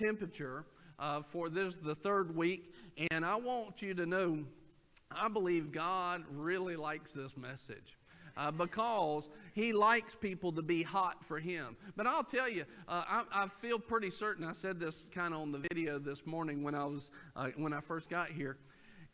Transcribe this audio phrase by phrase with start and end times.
[0.00, 0.64] temperature
[0.98, 2.74] uh, for this the third week,
[3.10, 4.44] and I want you to know,
[5.10, 7.96] I believe God really likes this message.
[8.36, 11.76] Uh, because he likes people to be hot for him.
[11.96, 14.46] But I'll tell you, uh, I, I, feel pretty certain.
[14.46, 17.72] I said this kind of on the video this morning when I was uh, when
[17.72, 18.56] I first got here.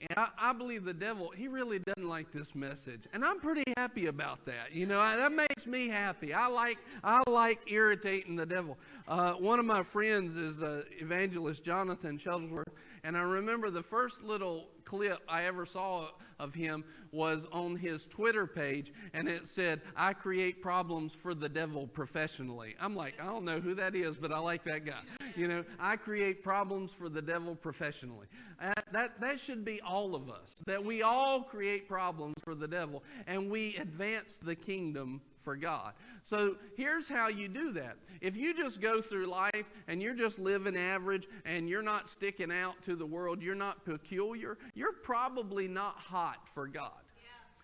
[0.01, 3.07] And I, I, believe the devil, he really doesn't like this message.
[3.15, 4.75] And I'm pretty happy about that.
[4.75, 6.35] You know, I, that makes me happy.
[6.35, 8.77] I like, I like irritating the devil.
[9.09, 12.65] Uh, one of my friends is uh, evangelist Jonathan Shuttlesworth.
[13.05, 16.09] And I remember the first little clip I ever saw
[16.39, 21.49] of him was on his Twitter page, and it said, I create problems for the
[21.49, 22.77] devil professionally.
[22.81, 25.03] I'm like, I don't know who that is, but I like that guy.
[25.35, 28.27] You know, I create problems for the devil professionally.
[28.61, 32.69] Uh, that, that should be all of us, that we all create problems for the
[32.69, 35.93] devil, and we advance the kingdom for God.
[36.25, 37.99] So here's how you do that.
[38.21, 42.51] If you just go through life and you're just living average and you're not sticking
[42.51, 46.91] out to the world, you're not peculiar, you're probably not hot for God.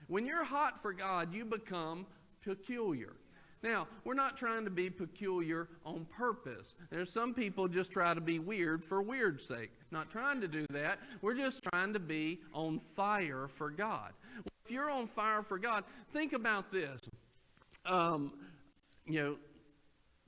[0.07, 2.07] When you're hot for God, you become
[2.45, 3.17] peculiar.
[3.65, 6.75] Now, we're not trying to be peculiar on purpose.
[6.89, 9.73] There's some people just try to be weird for weird's sake.
[9.91, 11.01] Not trying to do that.
[11.21, 14.13] We're just trying to be on fire for God.
[14.65, 17.01] If you're on fire for God, think about this.
[17.85, 18.33] Um,
[19.07, 19.37] you know,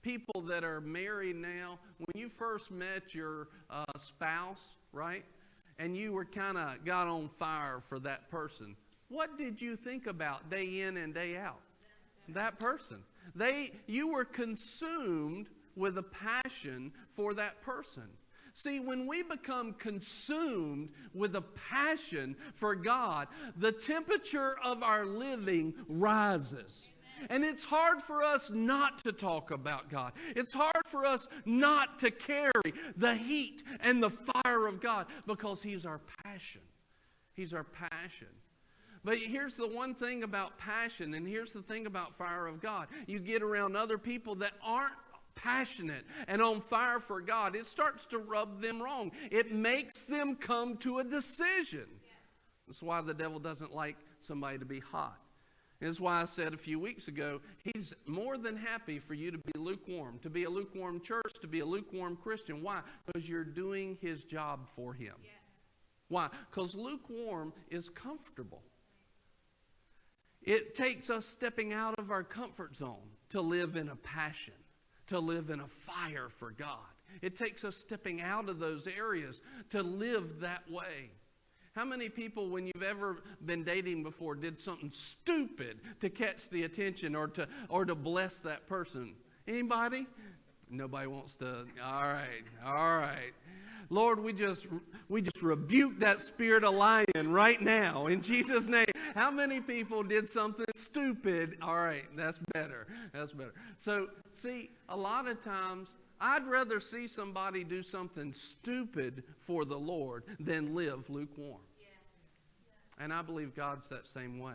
[0.02, 4.60] people that are married now, when you first met your uh, spouse,
[4.92, 5.24] right,
[5.78, 8.76] and you were kind of got on fire for that person,
[9.08, 11.60] what did you think about day in and day out?
[12.28, 12.98] That person.
[13.34, 18.04] They, you were consumed with a passion for that person.
[18.54, 25.74] See, when we become consumed with a passion for God, the temperature of our living
[25.88, 26.88] rises.
[27.30, 30.12] And it's hard for us not to talk about God.
[30.36, 35.62] It's hard for us not to carry the heat and the fire of God because
[35.62, 36.60] He's our passion.
[37.34, 38.28] He's our passion.
[39.04, 42.88] But here's the one thing about passion, and here's the thing about fire of God.
[43.06, 44.94] You get around other people that aren't
[45.34, 49.12] passionate and on fire for God, it starts to rub them wrong.
[49.30, 51.86] It makes them come to a decision.
[52.66, 55.18] That's why the devil doesn't like somebody to be hot.
[55.84, 59.36] That's why I said a few weeks ago, he's more than happy for you to
[59.36, 62.62] be lukewarm, to be a lukewarm church, to be a lukewarm Christian.
[62.62, 62.80] Why?
[63.04, 65.14] Because you're doing his job for him.
[65.22, 65.32] Yes.
[66.08, 66.28] Why?
[66.50, 68.62] Because lukewarm is comfortable.
[70.40, 74.54] It takes us stepping out of our comfort zone to live in a passion,
[75.08, 76.78] to live in a fire for God.
[77.20, 79.38] It takes us stepping out of those areas
[79.70, 81.10] to live that way.
[81.74, 86.62] How many people, when you've ever been dating before, did something stupid to catch the
[86.62, 89.14] attention or to, or to bless that person?
[89.48, 90.06] Anybody?
[90.70, 91.66] Nobody wants to.
[91.84, 93.32] All right, all right.
[93.90, 94.66] Lord, we just
[95.08, 98.86] we just rebuke that spirit of lying right now in Jesus' name.
[99.14, 101.58] How many people did something stupid?
[101.60, 102.86] All right, that's better.
[103.12, 103.52] That's better.
[103.78, 105.90] So, see, a lot of times
[106.20, 111.60] I'd rather see somebody do something stupid for the Lord than live lukewarm.
[112.98, 114.54] And I believe God's that same way.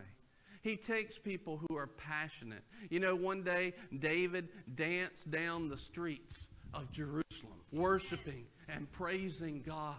[0.61, 2.63] He takes people who are passionate.
[2.89, 6.37] You know, one day David danced down the streets
[6.73, 9.95] of Jerusalem, worshiping and praising God.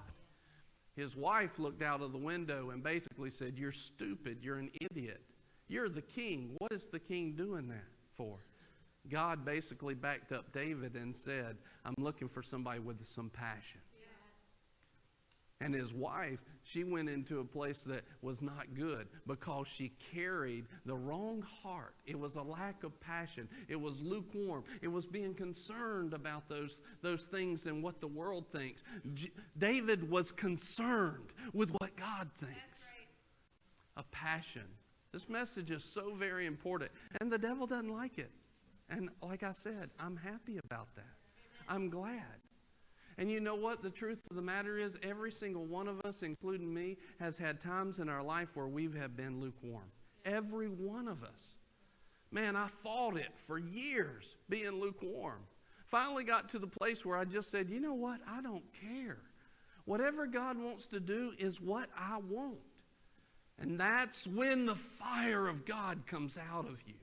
[0.96, 4.38] His wife looked out of the window and basically said, You're stupid.
[4.42, 5.22] You're an idiot.
[5.68, 6.56] You're the king.
[6.58, 8.38] What is the king doing that for?
[9.08, 13.80] God basically backed up David and said, I'm looking for somebody with some passion.
[15.62, 20.64] And his wife, she went into a place that was not good because she carried
[20.86, 21.94] the wrong heart.
[22.06, 23.46] It was a lack of passion.
[23.68, 24.64] It was lukewarm.
[24.80, 28.82] It was being concerned about those, those things and what the world thinks.
[29.12, 32.86] J- David was concerned with what God thinks.
[32.86, 33.98] Right.
[33.98, 34.64] A passion.
[35.12, 36.90] This message is so very important.
[37.20, 38.30] And the devil doesn't like it.
[38.90, 41.04] And like I said, I'm happy about that.
[41.68, 42.40] I'm glad.
[43.18, 43.82] And you know what?
[43.82, 47.60] The truth of the matter is, every single one of us, including me, has had
[47.60, 49.92] times in our life where we have been lukewarm.
[50.24, 51.54] Every one of us.
[52.32, 55.40] Man, I fought it for years being lukewarm.
[55.86, 58.20] Finally got to the place where I just said, you know what?
[58.28, 59.18] I don't care.
[59.84, 62.58] Whatever God wants to do is what I want.
[63.58, 66.94] And that's when the fire of God comes out of you.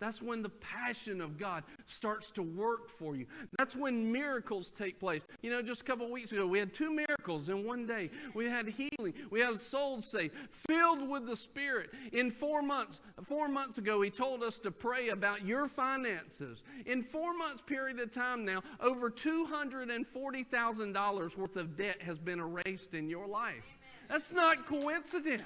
[0.00, 3.26] That's when the passion of God starts to work for you.
[3.58, 5.22] That's when miracles take place.
[5.42, 8.10] You know, just a couple weeks ago, we had two miracles in one day.
[8.34, 11.90] We had healing, we have souls saved, filled with the Spirit.
[12.12, 16.62] In four months, four months ago, he told us to pray about your finances.
[16.86, 22.94] In four months period of time now, over $240,000 worth of debt has been erased
[22.94, 23.78] in your life.
[24.08, 25.42] That's not coincidence.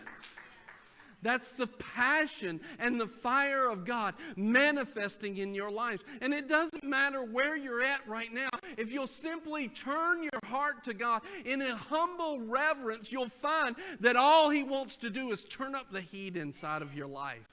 [1.23, 6.03] That's the passion and the fire of God manifesting in your lives.
[6.21, 8.51] And it doesn't matter where you're at right now.
[8.77, 14.17] If you'll simply turn your heart to God in a humble reverence, you'll find that
[14.17, 17.49] all He wants to do is turn up the heat inside of your life.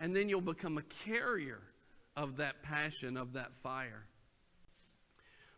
[0.00, 1.62] And then you'll become a carrier
[2.16, 4.06] of that passion, of that fire.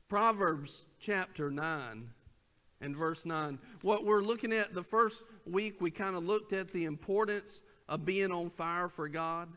[0.08, 2.10] Proverbs chapter 9
[2.80, 3.58] and verse 9.
[3.82, 8.04] What we're looking at the first week, we kind of looked at the importance of
[8.04, 9.48] being on fire for God.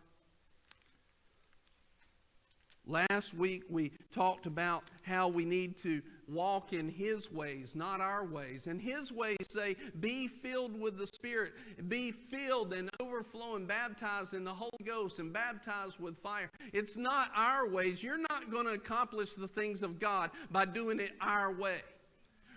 [2.85, 8.25] Last week, we talked about how we need to walk in His ways, not our
[8.25, 8.65] ways.
[8.65, 11.53] And His ways say, be filled with the Spirit,
[11.87, 16.49] be filled and overflowing, baptized in the Holy Ghost, and baptized with fire.
[16.73, 18.01] It's not our ways.
[18.01, 21.81] You're not going to accomplish the things of God by doing it our way.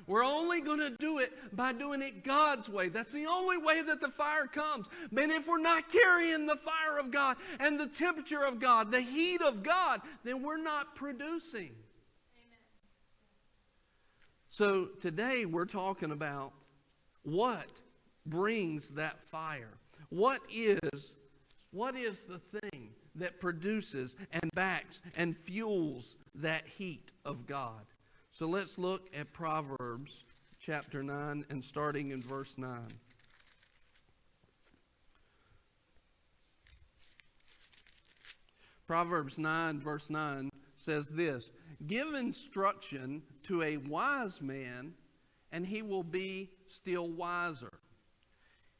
[0.06, 2.88] We're only going to do it by doing it God's way.
[2.88, 4.86] That's the only way that the fire comes.
[5.10, 9.00] But if we're not carrying the fire of God and the temperature of God, the
[9.00, 11.70] heat of God, then we're not producing.
[12.36, 12.58] Amen.
[14.48, 16.52] So today we're talking about
[17.22, 17.68] what
[18.26, 19.78] brings that fire.
[20.08, 21.14] What is
[21.70, 27.86] what is the thing that produces and backs and fuels that heat of God?
[28.34, 30.24] So let's look at Proverbs
[30.58, 32.80] chapter 9 and starting in verse 9.
[38.86, 40.48] Proverbs 9, verse 9
[40.78, 41.50] says this
[41.86, 44.94] Give instruction to a wise man,
[45.52, 47.70] and he will be still wiser.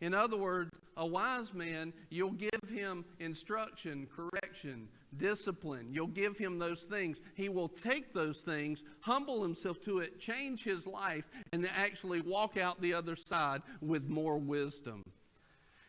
[0.01, 5.89] In other words, a wise man, you'll give him instruction, correction, discipline.
[5.91, 7.21] You'll give him those things.
[7.35, 12.57] He will take those things, humble himself to it, change his life, and actually walk
[12.57, 15.03] out the other side with more wisdom.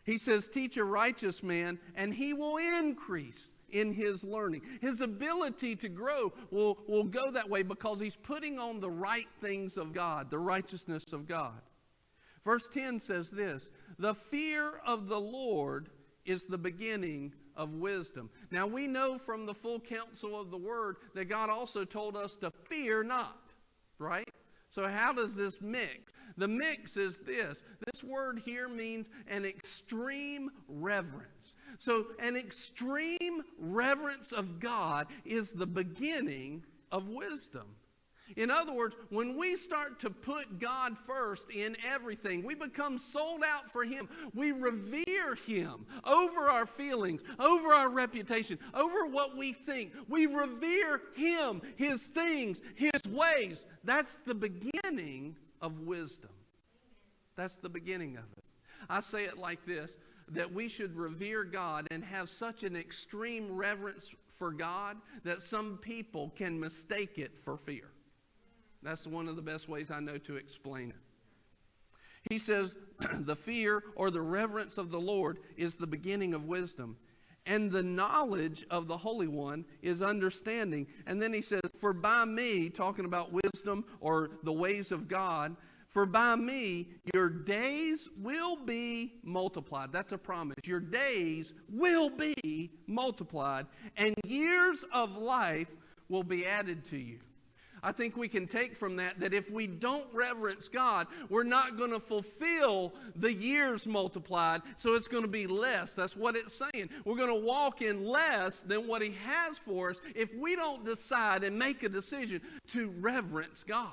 [0.06, 4.62] He says, Teach a righteous man, and he will increase in his learning.
[4.82, 9.28] His ability to grow will, will go that way because he's putting on the right
[9.42, 11.60] things of God, the righteousness of God.
[12.44, 15.90] Verse 10 says this The fear of the Lord
[16.26, 18.30] is the beginning of wisdom.
[18.54, 22.36] Now we know from the full counsel of the word that God also told us
[22.36, 23.52] to fear not,
[23.98, 24.30] right?
[24.70, 26.14] So how does this mix?
[26.38, 27.58] The mix is this.
[27.92, 31.56] This word here means an extreme reverence.
[31.80, 37.66] So an extreme reverence of God is the beginning of wisdom.
[38.36, 43.44] In other words, when we start to put God first in everything, we become sold
[43.44, 44.08] out for Him.
[44.34, 49.92] We revere Him over our feelings, over our reputation, over what we think.
[50.08, 53.66] We revere Him, His things, His ways.
[53.84, 56.32] That's the beginning of wisdom.
[57.36, 58.44] That's the beginning of it.
[58.90, 59.92] I say it like this
[60.30, 65.78] that we should revere God and have such an extreme reverence for God that some
[65.78, 67.93] people can mistake it for fear.
[68.84, 70.96] That's one of the best ways I know to explain it.
[72.30, 72.76] He says,
[73.20, 76.98] the fear or the reverence of the Lord is the beginning of wisdom.
[77.46, 80.88] And the knowledge of the Holy One is understanding.
[81.06, 85.58] And then he says, For by me, talking about wisdom or the ways of God,
[85.90, 89.92] for by me your days will be multiplied.
[89.92, 90.56] That's a promise.
[90.64, 93.68] Your days will be multiplied,
[93.98, 95.76] and years of life
[96.10, 97.20] will be added to you.
[97.84, 101.78] I think we can take from that that if we don't reverence God, we're not
[101.78, 105.94] going to fulfill the years multiplied, so it's going to be less.
[105.94, 106.90] That's what it's saying.
[107.04, 110.86] We're going to walk in less than what He has for us if we don't
[110.86, 113.92] decide and make a decision to reverence God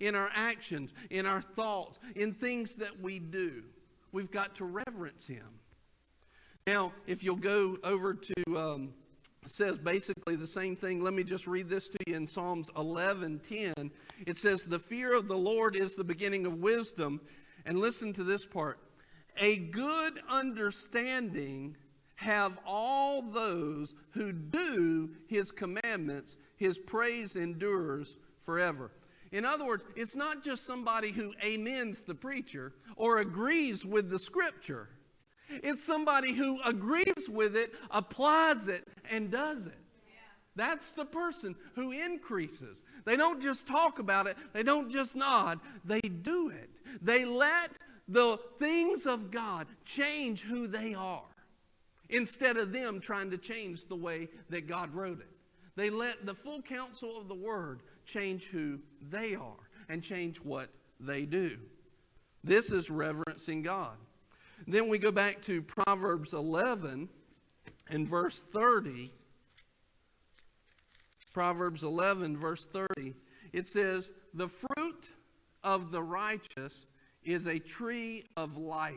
[0.00, 3.62] in our actions, in our thoughts, in things that we do.
[4.12, 5.46] We've got to reverence Him.
[6.66, 8.56] Now, if you'll go over to.
[8.56, 8.94] Um,
[9.50, 11.02] says basically the same thing.
[11.02, 13.90] Let me just read this to you in Psalms 11:10.
[14.26, 17.20] It says, "The fear of the Lord is the beginning of wisdom."
[17.64, 18.78] And listen to this part.
[19.38, 21.76] A good understanding
[22.16, 26.36] have all those who do his commandments.
[26.56, 28.90] His praise endures forever.
[29.32, 34.18] In other words, it's not just somebody who amens the preacher or agrees with the
[34.18, 34.88] scripture.
[35.48, 39.78] It's somebody who agrees with it, applies it, and does it.
[40.56, 42.78] That's the person who increases.
[43.04, 46.70] They don't just talk about it, they don't just nod, they do it.
[47.02, 47.70] They let
[48.08, 51.22] the things of God change who they are
[52.08, 55.28] instead of them trying to change the way that God wrote it.
[55.76, 58.78] They let the full counsel of the Word change who
[59.10, 61.58] they are and change what they do.
[62.42, 63.96] This is reverencing God.
[64.66, 67.08] Then we go back to Proverbs 11
[67.88, 69.12] and verse 30.
[71.32, 73.14] Proverbs 11, verse 30.
[73.52, 75.10] It says, The fruit
[75.62, 76.72] of the righteous
[77.22, 78.94] is a tree of life.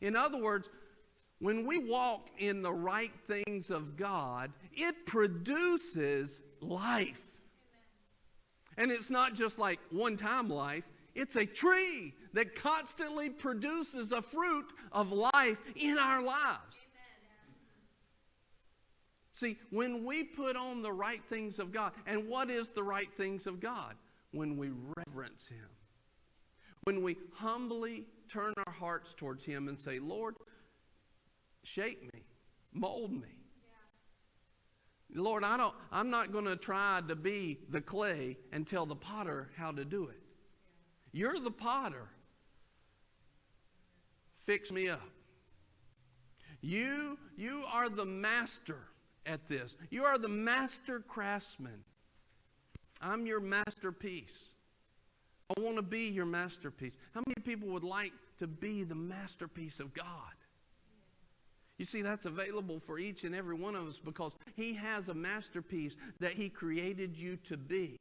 [0.00, 0.68] In other words,
[1.38, 7.22] when we walk in the right things of God, it produces life.
[8.76, 14.20] And it's not just like one time life, it's a tree that constantly produces a
[14.20, 16.75] fruit of life in our lives.
[19.36, 23.12] See, when we put on the right things of God, and what is the right
[23.12, 23.94] things of God?
[24.30, 25.68] When we reverence Him.
[26.84, 30.36] When we humbly turn our hearts towards Him and say, Lord,
[31.64, 32.22] shape me,
[32.72, 33.28] mold me.
[35.10, 35.22] Yeah.
[35.22, 38.96] Lord, I don't, I'm not going to try to be the clay and tell the
[38.96, 40.16] potter how to do it.
[41.12, 41.20] Yeah.
[41.20, 42.08] You're the potter.
[44.46, 45.10] Fix me up.
[46.62, 48.78] You, you are the master
[49.26, 49.76] at this.
[49.90, 51.84] You are the master craftsman.
[53.00, 54.36] I'm your masterpiece.
[55.56, 56.94] I want to be your masterpiece.
[57.14, 60.06] How many people would like to be the masterpiece of God?
[61.78, 65.14] You see, that's available for each and every one of us because He has a
[65.14, 67.98] masterpiece that He created you to be.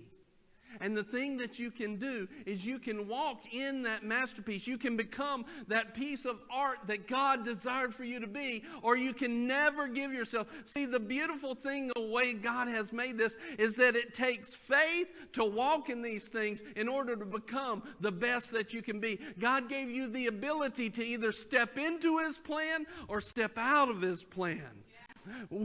[0.81, 4.67] And the thing that you can do is you can walk in that masterpiece.
[4.67, 8.97] You can become that piece of art that God desired for you to be, or
[8.97, 10.47] you can never give yourself.
[10.65, 15.07] See, the beautiful thing, the way God has made this, is that it takes faith
[15.33, 19.19] to walk in these things in order to become the best that you can be.
[19.39, 24.01] God gave you the ability to either step into His plan or step out of
[24.01, 24.84] His plan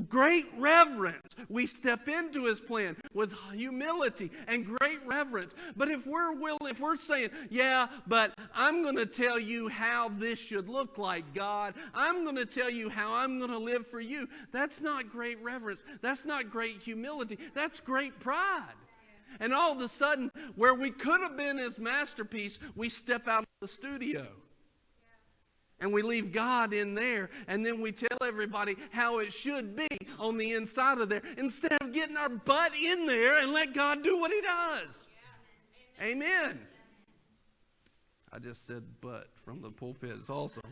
[0.09, 1.35] great reverence.
[1.49, 5.53] We step into his plan with humility and great reverence.
[5.77, 10.11] But if we're willing, if we're saying, yeah, but I'm going to tell you how
[10.11, 13.87] this should look like, God, I'm going to tell you how I'm going to live
[13.87, 15.81] for you, that's not great reverence.
[16.01, 17.39] That's not great humility.
[17.55, 18.75] That's great pride.
[19.39, 23.43] And all of a sudden, where we could have been his masterpiece, we step out
[23.43, 24.27] of the studio
[25.81, 29.89] and we leave God in there, and then we tell everybody how it should be
[30.19, 34.05] on the inside of there instead of getting our butt in there and let God
[34.05, 35.03] do what He does.
[35.99, 36.07] Yeah.
[36.07, 36.45] Amen.
[36.45, 36.59] Amen.
[38.33, 40.11] I just said butt from the pulpit.
[40.17, 40.63] It's awesome.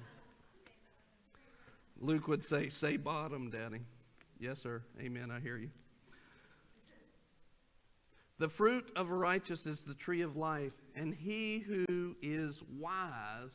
[2.01, 3.81] Luke would say, Say bottom, Daddy.
[4.39, 4.83] Yes, sir.
[5.01, 5.31] Amen.
[5.31, 5.71] I hear you.
[8.39, 13.51] The fruit of a righteousness is the tree of life, and he who is wise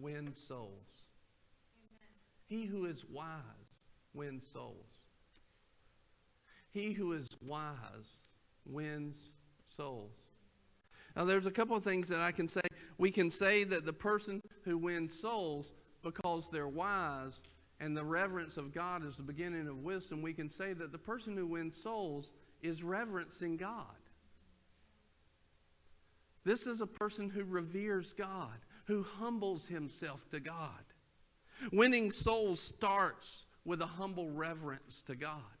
[0.00, 1.06] wins souls.
[1.76, 2.62] Amen.
[2.62, 3.40] He who is wise
[4.14, 4.86] wins souls.
[6.70, 7.76] He who is wise
[8.64, 9.16] wins
[9.76, 10.12] souls.
[11.16, 12.60] Now, there's a couple of things that I can say.
[12.96, 17.40] We can say that the person who wins souls because they're wise
[17.80, 20.98] and the reverence of God is the beginning of wisdom, we can say that the
[20.98, 22.30] person who wins souls
[22.62, 23.84] is reverencing God.
[26.44, 28.58] This is a person who reveres God
[28.90, 30.82] who humbles himself to God.
[31.72, 35.59] Winning souls starts with a humble reverence to God.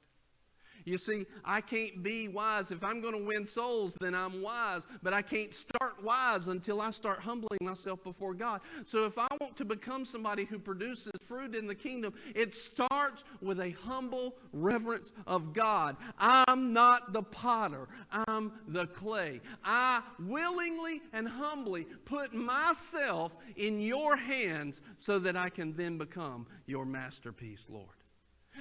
[0.90, 2.72] You see, I can't be wise.
[2.72, 4.82] If I'm going to win souls, then I'm wise.
[5.04, 8.60] But I can't start wise until I start humbling myself before God.
[8.84, 13.22] So if I want to become somebody who produces fruit in the kingdom, it starts
[13.40, 15.96] with a humble reverence of God.
[16.18, 19.42] I'm not the potter, I'm the clay.
[19.64, 26.48] I willingly and humbly put myself in your hands so that I can then become
[26.66, 27.99] your masterpiece, Lord.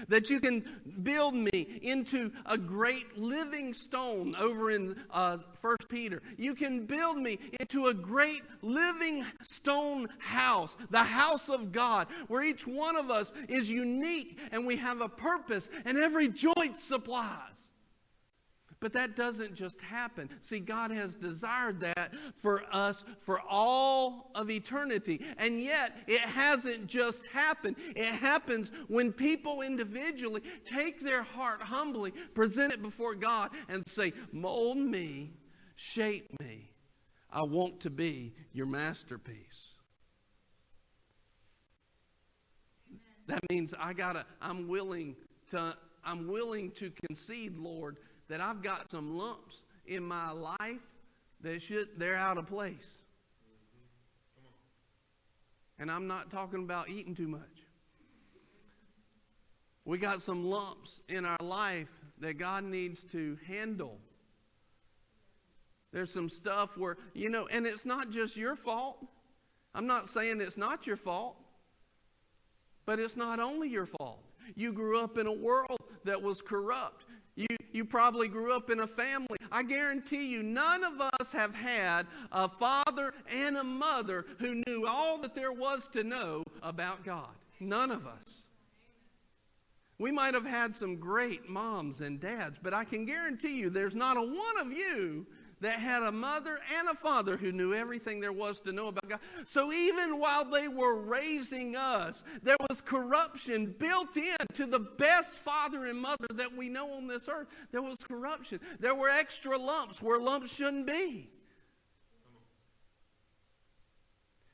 [0.08, 0.64] That you can
[1.04, 5.38] build me into a great living stone over in uh,
[5.90, 6.22] Peter.
[6.38, 12.44] You can build me into a great living stone house, the house of God, where
[12.44, 17.69] each one of us is unique and we have a purpose and every joint supplies.
[18.82, 20.30] But that doesn't just happen.
[20.42, 25.22] See, God has desired that for us for all of eternity.
[25.38, 27.76] And yet, it hasn't just happened.
[27.96, 34.14] It happens when people individually take their heart humbly, present it before God, and say,
[34.32, 35.34] Mold me,
[35.76, 36.72] shape me.
[37.30, 39.76] I want to be your masterpiece.
[43.28, 45.16] That means I gotta, I'm willing
[45.52, 47.98] to I'm willing to concede, Lord,
[48.30, 50.82] that I've got some lumps in my life
[51.42, 52.88] that should they're out of place.
[55.80, 57.42] And I'm not talking about eating too much.
[59.86, 63.98] We got some lumps in our life that God needs to handle.
[65.92, 69.04] There's some stuff where, you know, and it's not just your fault.
[69.74, 71.38] I'm not saying it's not your fault,
[72.86, 74.24] but it's not only your fault.
[74.56, 77.06] You grew up in a world that was corrupt.
[77.40, 79.38] You, you probably grew up in a family.
[79.50, 84.86] I guarantee you, none of us have had a father and a mother who knew
[84.86, 87.30] all that there was to know about God.
[87.62, 88.44] None of us.
[90.00, 93.96] We might have had some great moms and dads, but I can guarantee you there's
[93.96, 95.26] not a one of you
[95.62, 99.08] that had a mother and a father who knew everything there was to know about
[99.10, 99.20] God.
[99.46, 105.36] So even while they were raising us, there was corruption built in to the best
[105.36, 107.48] father and mother that we know on this earth.
[107.72, 108.60] There was corruption.
[108.80, 111.30] There were extra lumps where lumps shouldn't be.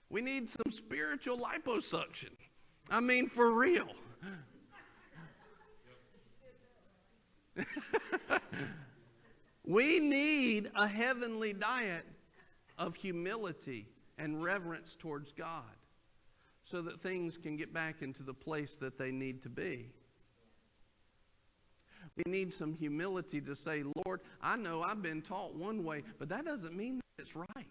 [0.09, 2.29] We need some spiritual liposuction.
[2.89, 3.87] I mean, for real.
[9.65, 12.05] We need a heavenly diet
[12.77, 15.63] of humility and reverence towards God
[16.63, 19.87] so that things can get back into the place that they need to be.
[22.15, 26.29] We need some humility to say, Lord, I know I've been taught one way, but
[26.29, 27.67] that doesn't mean that it's right.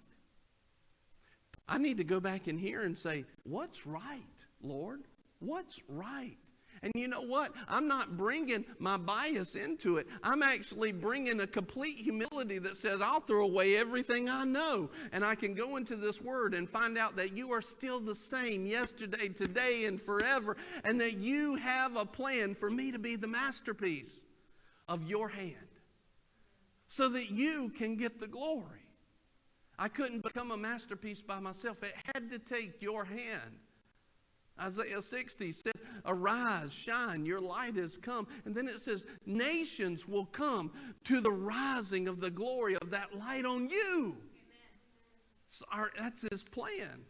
[1.69, 4.21] I need to go back in here and say, What's right,
[4.63, 5.03] Lord?
[5.39, 6.37] What's right?
[6.85, 7.53] And you know what?
[7.67, 10.07] I'm not bringing my bias into it.
[10.23, 14.91] I'm actually bringing a complete humility that says, I'll throw away everything I know.
[15.11, 18.14] And I can go into this word and find out that you are still the
[18.14, 20.59] same yesterday, today, and forever.
[20.85, 24.12] And that you have a plan for me to be the masterpiece
[24.87, 25.57] of your hand
[26.87, 28.85] so that you can get the glory.
[29.79, 33.59] I couldn't become a masterpiece by myself, it had to take your hand.
[34.61, 35.73] Isaiah 60 said,
[36.07, 38.27] Arise, shine, your light has come.
[38.45, 40.73] And then it says, Nations will come
[41.05, 44.17] to the rising of the glory of that light on you.
[45.71, 47.05] Our, that's his plan.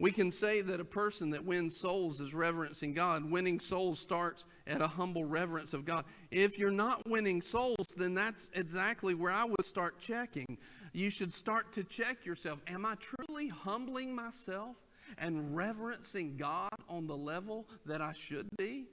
[0.00, 3.28] We can say that a person that wins souls is reverencing God.
[3.28, 6.04] Winning souls starts at a humble reverence of God.
[6.30, 10.56] If you're not winning souls, then that's exactly where I would start checking
[10.92, 12.60] you should start to check yourself.
[12.66, 14.76] Am I truly humbling myself
[15.16, 18.86] and reverencing God on the level that I should be?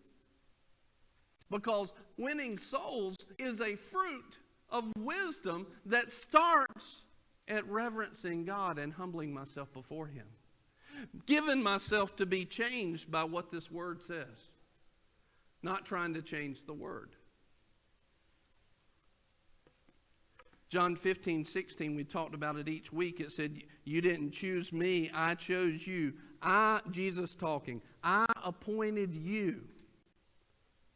[1.49, 7.05] Because winning souls is a fruit of wisdom that starts
[7.47, 10.25] at reverencing God and humbling myself before Him.
[11.25, 14.55] Giving myself to be changed by what this word says,
[15.61, 17.09] not trying to change the word.
[20.75, 23.21] John 15, 16, we talked about it each week.
[23.21, 26.15] It said, You didn't choose me, I chose you.
[26.41, 29.61] I, Jesus talking, I appointed you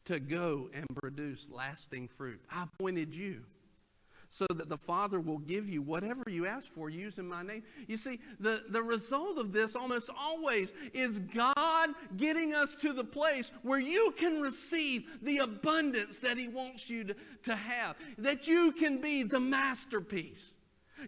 [0.04, 2.42] to go and produce lasting fruit.
[2.52, 3.46] I appointed you
[4.30, 7.64] so that the Father will give you whatever you ask for using my name.
[7.88, 13.04] You see, the, the result of this almost always is God getting us to the
[13.04, 18.48] place where you can receive the abundance that He wants you to, to have, that
[18.48, 20.52] you can be the masterpiece.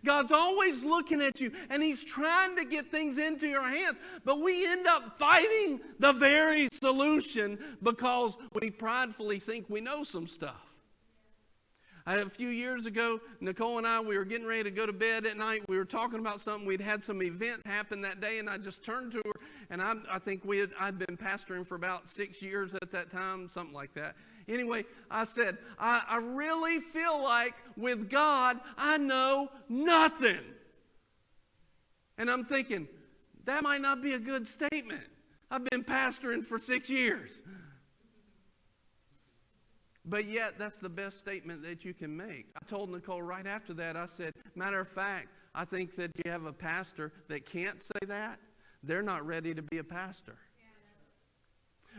[0.05, 4.39] God's always looking at you and He's trying to get things into your hands, but
[4.41, 10.70] we end up fighting the very solution because we pridefully think we know some stuff.
[12.05, 14.93] I, a few years ago, Nicole and I, we were getting ready to go to
[14.93, 15.63] bed at night.
[15.67, 16.67] We were talking about something.
[16.67, 19.33] We'd had some event happen that day, and I just turned to her,
[19.69, 23.11] and I, I think we had, I'd been pastoring for about six years at that
[23.11, 24.15] time, something like that.
[24.47, 30.39] Anyway, I said, I, I really feel like with God, I know nothing.
[32.17, 32.87] And I'm thinking,
[33.45, 35.03] that might not be a good statement.
[35.49, 37.29] I've been pastoring for six years.
[40.05, 42.47] But yet, that's the best statement that you can make.
[42.55, 46.31] I told Nicole right after that, I said, matter of fact, I think that you
[46.31, 48.39] have a pastor that can't say that.
[48.83, 50.37] They're not ready to be a pastor.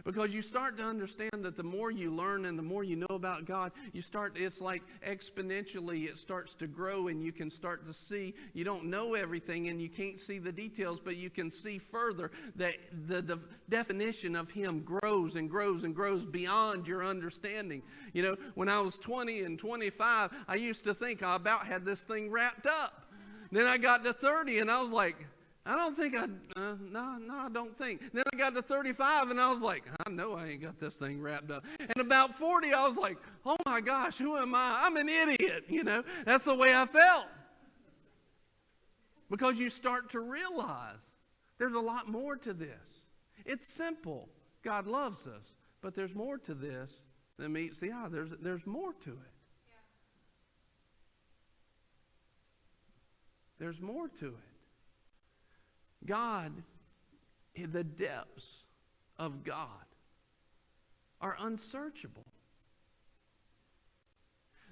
[0.05, 3.07] Because you start to understand that the more you learn and the more you know
[3.11, 7.87] about God, you start, it's like exponentially, it starts to grow and you can start
[7.87, 8.35] to see.
[8.53, 12.31] You don't know everything and you can't see the details, but you can see further
[12.57, 12.75] that
[13.07, 17.83] the, the definition of Him grows and grows and grows beyond your understanding.
[18.13, 21.85] You know, when I was 20 and 25, I used to think I about had
[21.85, 23.03] this thing wrapped up.
[23.51, 25.17] Then I got to 30 and I was like,
[25.65, 28.13] I don't think I, uh, no, no, I don't think.
[28.13, 30.97] Then I got to 35 and I was like, I know I ain't got this
[30.97, 31.65] thing wrapped up.
[31.79, 34.81] And about 40, I was like, oh my gosh, who am I?
[34.83, 36.03] I'm an idiot, you know?
[36.25, 37.27] That's the way I felt.
[39.31, 40.97] Because you start to realize
[41.59, 42.69] there's a lot more to this.
[43.47, 44.29] It's simple.
[44.65, 46.91] God loves us, but there's more to this
[47.39, 48.09] than meets the eye.
[48.11, 49.17] There's, there's more to it.
[53.61, 54.52] There's more to it.
[56.07, 56.53] God,
[57.55, 58.65] the depths
[59.19, 59.69] of God
[61.21, 62.27] are unsearchable.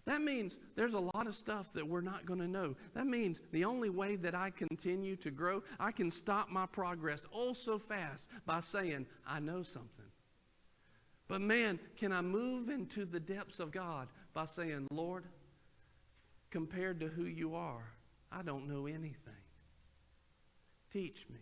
[0.06, 2.74] That means there's a lot of stuff that we're not going to know.
[2.94, 7.26] That means the only way that I continue to grow, I can stop my progress
[7.32, 10.06] oh so fast by saying, I know something.
[11.28, 15.26] But man, can I move into the depths of God by saying, Lord,
[16.50, 17.84] compared to who you are,
[18.32, 19.39] I don't know anything.
[20.92, 21.40] Teach me,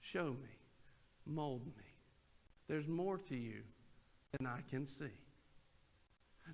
[0.00, 0.58] show me,
[1.26, 1.84] mold me.
[2.68, 3.62] There's more to you
[4.32, 5.12] than I can see.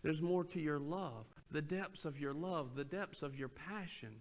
[0.03, 4.15] There's more to your love, the depths of your love, the depths of your passion,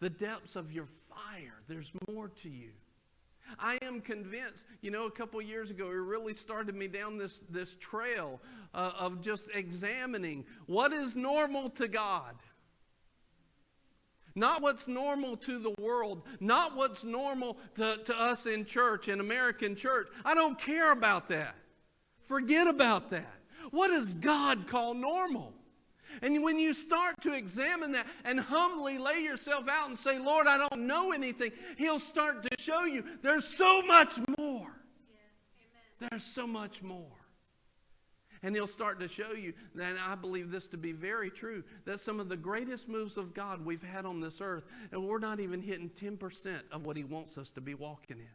[0.00, 1.62] the depths of your fire.
[1.66, 2.70] There's more to you.
[3.58, 7.40] I am convinced, you know, a couple years ago, it really started me down this,
[7.50, 8.40] this trail
[8.72, 12.34] uh, of just examining what is normal to God.
[14.34, 19.20] Not what's normal to the world, not what's normal to, to us in church, in
[19.20, 20.08] American church.
[20.24, 21.54] I don't care about that.
[22.22, 23.32] Forget about that.
[23.70, 25.52] What does God call normal?
[26.22, 30.46] And when you start to examine that and humbly lay yourself out and say, Lord,
[30.46, 34.70] I don't know anything, He'll start to show you there's so much more.
[36.00, 36.08] Yeah.
[36.08, 37.23] There's so much more.
[38.44, 41.98] And he'll start to show you, and I believe this to be very true, that
[41.98, 45.40] some of the greatest moves of God we've had on this earth, and we're not
[45.40, 48.26] even hitting 10% of what he wants us to be walking in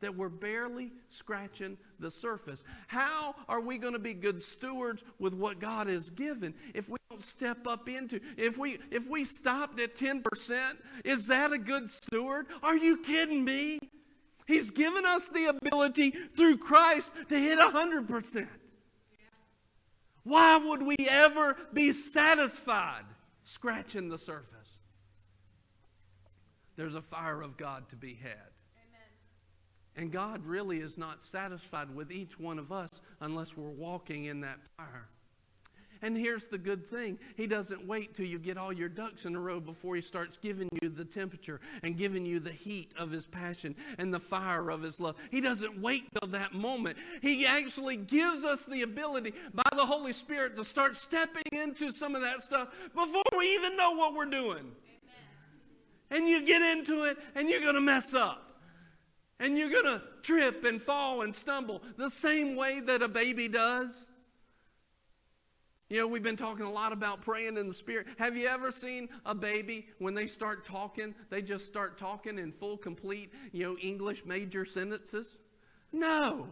[0.00, 2.62] that we're barely scratching the surface.
[2.86, 6.96] How are we going to be good stewards with what God has given if we
[7.10, 11.90] don't step up into if we if we stopped at 10%, is that a good
[11.90, 12.46] steward?
[12.62, 13.80] Are you kidding me?
[14.46, 18.46] He's given us the ability through Christ to hit 100%.
[20.24, 23.04] Why would we ever be satisfied
[23.44, 24.80] scratching the surface?
[26.76, 28.52] There's a fire of God to be had.
[28.76, 29.10] Amen.
[29.96, 34.42] And God really is not satisfied with each one of us unless we're walking in
[34.42, 35.08] that fire.
[36.02, 39.34] And here's the good thing He doesn't wait till you get all your ducks in
[39.34, 43.10] a row before He starts giving you the temperature and giving you the heat of
[43.10, 45.16] His passion and the fire of His love.
[45.30, 46.98] He doesn't wait till that moment.
[47.22, 52.14] He actually gives us the ability by the Holy Spirit to start stepping into some
[52.14, 54.72] of that stuff before we even know what we're doing.
[54.72, 54.72] Amen.
[56.10, 58.44] And you get into it and you're going to mess up.
[59.40, 63.46] And you're going to trip and fall and stumble the same way that a baby
[63.46, 64.07] does.
[65.90, 68.08] You know, we've been talking a lot about praying in the Spirit.
[68.18, 72.52] Have you ever seen a baby when they start talking, they just start talking in
[72.52, 75.38] full, complete, you know, English major sentences?
[75.90, 76.48] No.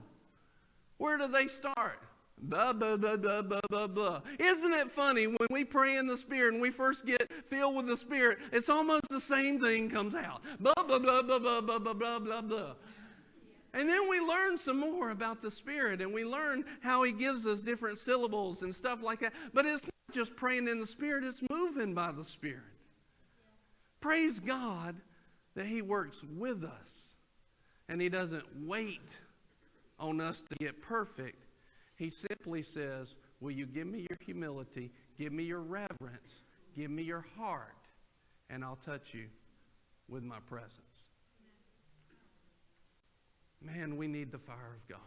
[0.97, 2.01] Where do they start?
[2.39, 4.21] Blah, blah, blah, blah, blah, blah, blah.
[4.39, 7.87] Isn't it funny when we pray in the Spirit and we first get filled with
[7.87, 10.43] the Spirit, it's almost the same thing comes out.
[10.61, 12.75] Blah, blah, blah, blah, blah, blah, blah, blah, blah.
[13.77, 17.47] And then we learn some more about the Spirit and we learn how He gives
[17.47, 19.35] us different syllables and stuff like that.
[19.53, 22.63] But it's not just praying in the Spirit, it's moving by the Spirit.
[24.01, 24.97] Praise God
[25.55, 26.91] that He works with us
[27.87, 29.19] and He doesn't wait
[30.01, 31.45] on us to get perfect.
[31.97, 34.91] He simply says, Will you give me your humility?
[35.19, 36.45] Give me your reverence.
[36.75, 37.75] Give me your heart,
[38.49, 39.27] and I'll touch you
[40.09, 40.86] with my presence.
[43.67, 45.01] Man, we need the fire of God.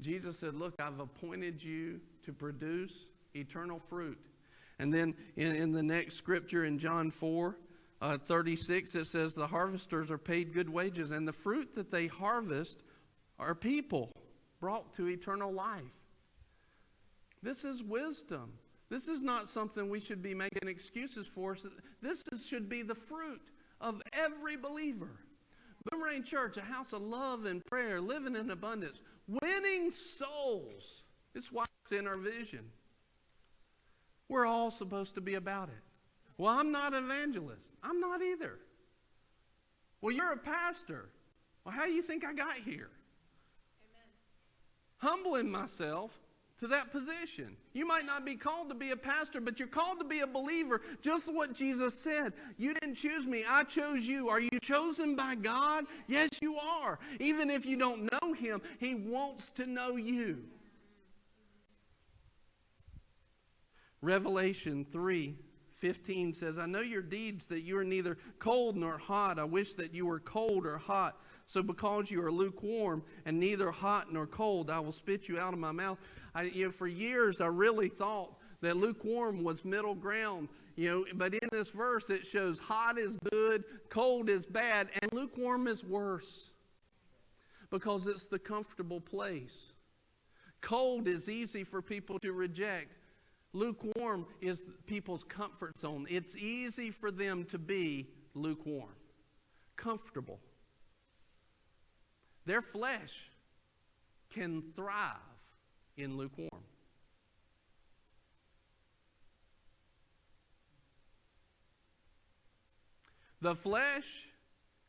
[0.00, 2.92] Jesus said, Look, I've appointed you to produce
[3.34, 4.18] eternal fruit.
[4.78, 7.56] And then in, in the next scripture in John 4
[8.00, 12.06] uh, 36, it says, The harvesters are paid good wages, and the fruit that they
[12.06, 12.82] harvest
[13.40, 14.12] are people
[14.60, 15.82] brought to eternal life.
[17.42, 18.52] This is wisdom.
[18.88, 21.56] This is not something we should be making excuses for.
[22.00, 23.42] This is, should be the fruit
[23.80, 25.10] of every believer.
[25.90, 29.00] Boomerang Church, a house of love and prayer, living in abundance,
[29.42, 31.04] winning souls.
[31.34, 32.64] It's why it's in our vision.
[34.28, 35.82] We're all supposed to be about it.
[36.36, 37.70] Well, I'm not an evangelist.
[37.82, 38.58] I'm not either.
[40.00, 41.08] Well, you're a pastor.
[41.64, 42.90] Well, how do you think I got here?
[43.82, 44.08] Amen.
[44.98, 46.12] Humbling myself
[46.58, 47.56] to that position.
[47.72, 50.26] You might not be called to be a pastor, but you're called to be a
[50.26, 50.80] believer.
[51.00, 52.32] Just what Jesus said.
[52.56, 54.28] You didn't choose me, I chose you.
[54.28, 55.84] Are you chosen by God?
[56.08, 56.98] Yes, you are.
[57.20, 60.38] Even if you don't know Him, He wants to know you.
[64.00, 65.34] Revelation 3
[65.78, 69.38] 15 says, I know your deeds, that you are neither cold nor hot.
[69.38, 71.20] I wish that you were cold or hot.
[71.46, 75.52] So because you are lukewarm and neither hot nor cold, I will spit you out
[75.52, 75.98] of my mouth.
[76.38, 80.48] I, you know, for years, I really thought that lukewarm was middle ground.
[80.76, 85.12] You know, but in this verse, it shows hot is good, cold is bad, and
[85.12, 86.50] lukewarm is worse
[87.70, 89.72] because it's the comfortable place.
[90.60, 92.92] Cold is easy for people to reject.
[93.52, 96.06] Lukewarm is people's comfort zone.
[96.08, 98.94] It's easy for them to be lukewarm,
[99.74, 100.38] comfortable.
[102.46, 103.32] Their flesh
[104.30, 105.16] can thrive
[105.98, 106.62] in lukewarm.
[113.40, 114.26] The flesh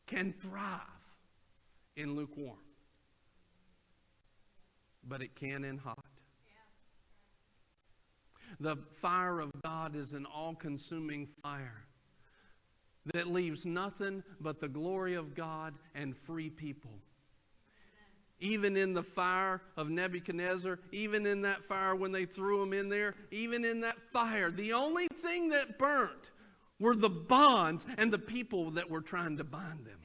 [0.06, 0.80] can thrive
[1.96, 2.58] in lukewarm,
[5.06, 6.04] but it can in hot.
[8.58, 11.84] The fire of God is an all consuming fire
[13.14, 17.00] that leaves nothing but the glory of God and free people
[18.40, 22.88] even in the fire of Nebuchadnezzar, even in that fire when they threw him in
[22.88, 26.30] there, even in that fire, the only thing that burnt
[26.78, 29.99] were the bonds and the people that were trying to bind them.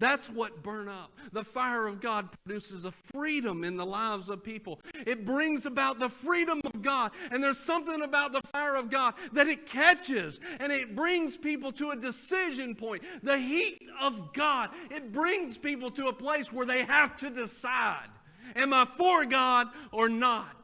[0.00, 1.12] That's what burn up.
[1.32, 4.80] The fire of God produces a freedom in the lives of people.
[5.06, 7.12] It brings about the freedom of God.
[7.30, 11.70] And there's something about the fire of God that it catches and it brings people
[11.72, 13.02] to a decision point.
[13.22, 18.08] The heat of God, it brings people to a place where they have to decide
[18.56, 20.56] Am I for God or not?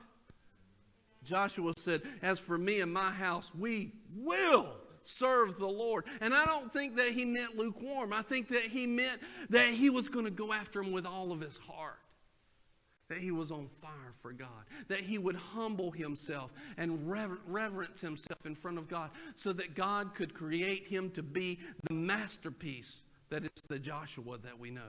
[1.22, 6.04] Joshua said, As for me and my house, we will serve the Lord.
[6.20, 8.12] And I don't think that he meant lukewarm.
[8.12, 11.32] I think that he meant that he was going to go after him with all
[11.32, 11.98] of his heart.
[13.08, 14.48] That he was on fire for God.
[14.88, 19.74] That he would humble himself and rever- reverence himself in front of God so that
[19.74, 24.82] God could create him to be the masterpiece that is the Joshua that we know.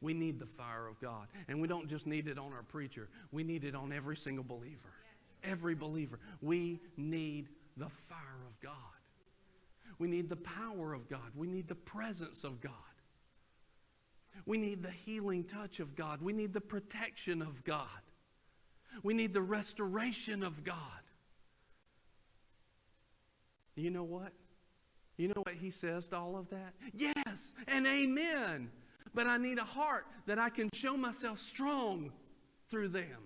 [0.00, 1.28] We need the fire of God.
[1.46, 4.44] And we don't just need it on our preacher, we need it on every single
[4.44, 4.92] believer
[5.44, 6.18] every believer.
[6.40, 8.72] We need the fire of God.
[9.98, 11.30] We need the power of God.
[11.36, 12.72] We need the presence of God.
[14.46, 16.22] We need the healing touch of God.
[16.22, 17.86] We need the protection of God.
[19.02, 20.76] We need the restoration of God.
[23.74, 24.32] You know what?
[25.16, 26.74] You know what he says to all of that?
[26.94, 28.70] Yes and amen.
[29.14, 32.12] But I need a heart that I can show myself strong
[32.70, 33.18] through them.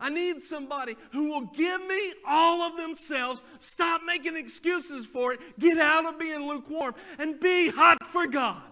[0.00, 5.40] I need somebody who will give me all of themselves, stop making excuses for it,
[5.58, 8.62] get out of being lukewarm, and be hot for God.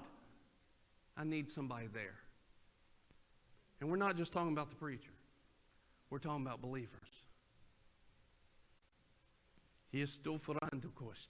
[1.17, 2.17] I need somebody there.
[3.81, 5.13] And we're not just talking about the preacher,
[6.11, 7.09] we're talking about believers.
[9.93, 11.29] Estou furando kost.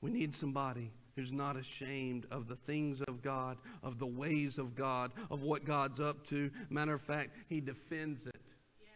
[0.00, 4.74] We need somebody who's not ashamed of the things of God, of the ways of
[4.74, 6.50] God, of what God's up to.
[6.68, 8.40] Matter of fact, he defends it.
[8.80, 8.90] Yes.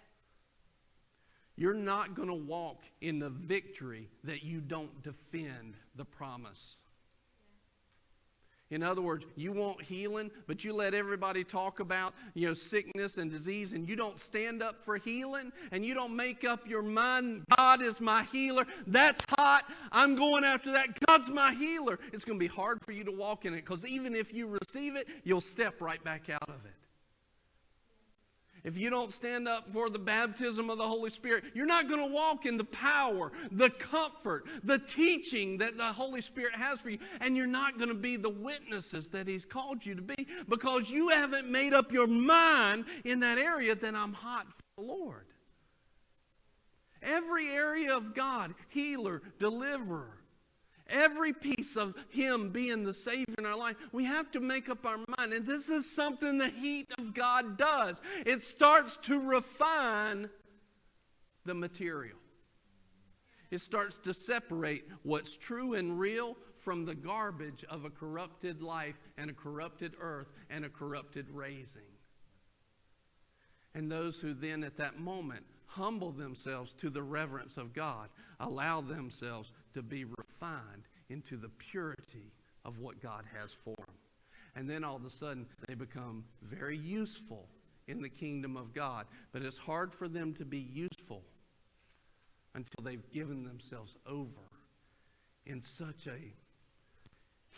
[1.56, 6.76] You're not going to walk in the victory that you don't defend the promise.
[8.74, 13.18] In other words, you want healing, but you let everybody talk about, you know, sickness
[13.18, 16.82] and disease and you don't stand up for healing and you don't make up your
[16.82, 18.66] mind, God is my healer.
[18.88, 19.70] That's hot.
[19.92, 20.98] I'm going after that.
[21.06, 22.00] God's my healer.
[22.12, 24.48] It's going to be hard for you to walk in it because even if you
[24.48, 26.83] receive it, you'll step right back out of it
[28.64, 32.00] if you don't stand up for the baptism of the Holy Spirit, you're not going
[32.00, 36.88] to walk in the power, the comfort, the teaching that the Holy Spirit has for
[36.88, 36.98] you.
[37.20, 40.88] And you're not going to be the witnesses that He's called you to be because
[40.88, 45.26] you haven't made up your mind in that area that I'm hot for the Lord.
[47.02, 50.23] Every area of God, healer, deliverer,
[50.88, 54.84] every piece of Him being the Savior in our life, we have to make up
[54.84, 55.32] our mind.
[55.32, 60.28] And this is something the heat of God does it starts to refine
[61.44, 62.18] the material,
[63.50, 68.98] it starts to separate what's true and real from the garbage of a corrupted life
[69.18, 71.82] and a corrupted earth and a corrupted raising.
[73.74, 78.08] And those who then at that moment humble themselves to the reverence of God
[78.40, 82.32] allow themselves to be refined into the purity
[82.64, 83.96] of what God has for them.
[84.56, 87.48] And then all of a sudden, they become very useful
[87.86, 89.06] in the kingdom of God.
[89.32, 91.22] But it's hard for them to be useful
[92.54, 94.48] until they've given themselves over
[95.44, 96.32] in such a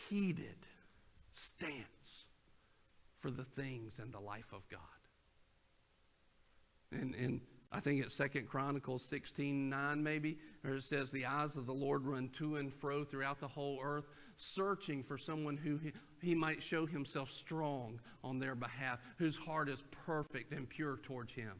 [0.08, 0.66] heated
[1.32, 2.24] stance
[3.18, 4.80] for the things and the life of God.
[6.92, 7.40] And, and
[7.72, 11.74] I think it's Second Chronicles 16 9, maybe, or it says, The eyes of the
[11.74, 16.34] Lord run to and fro throughout the whole earth, searching for someone who he, he
[16.34, 21.52] might show himself strong on their behalf, whose heart is perfect and pure towards him.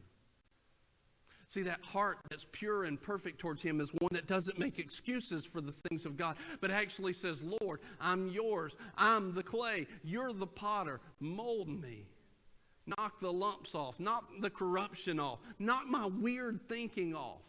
[1.49, 5.45] See, that heart that's pure and perfect towards Him is one that doesn't make excuses
[5.45, 8.75] for the things of God, but actually says, Lord, I'm yours.
[8.97, 9.87] I'm the clay.
[10.03, 10.99] You're the potter.
[11.21, 12.05] Mold me.
[12.87, 13.99] Knock the lumps off.
[13.99, 15.39] Knock the corruption off.
[15.59, 17.41] Knock my weird thinking off.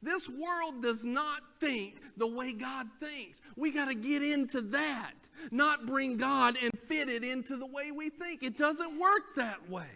[0.00, 3.40] This world does not think the way God thinks.
[3.56, 5.14] We got to get into that,
[5.50, 8.44] not bring God and fit it into the way we think.
[8.44, 9.90] It doesn't work that way.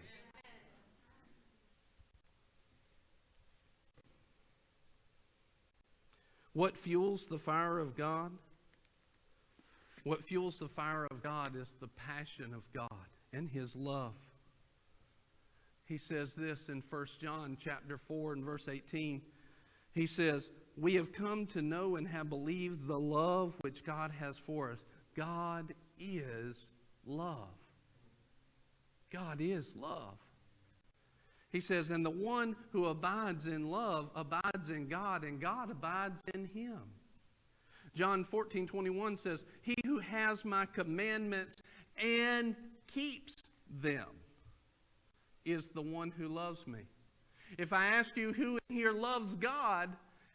[6.53, 8.33] What fuels the fire of God?
[10.03, 13.00] What fuels the fire of God is the passion of God
[13.33, 14.15] and his love.
[15.85, 19.23] He says this in 1 John chapter 4 and verse 18.
[19.93, 24.39] He says, "We have come to know and have believed the love which God has
[24.39, 24.85] for us.
[25.17, 26.57] God is
[27.05, 27.49] love.
[29.11, 30.19] God is love."
[31.51, 36.23] He says, And the one who abides in love abides in God, and God abides
[36.33, 36.81] in him.
[37.93, 41.57] John 14, 21 says, He who has my commandments
[41.97, 42.55] and
[42.95, 43.43] keeps
[43.81, 44.07] them
[45.45, 46.81] is the one who loves me.
[47.59, 49.91] If I ask you who in here loves God,